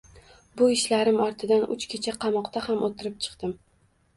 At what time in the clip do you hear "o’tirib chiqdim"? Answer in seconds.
2.89-3.57